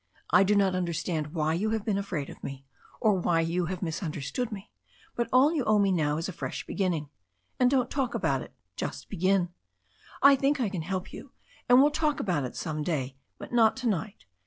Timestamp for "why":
1.35-1.53, 3.13-3.41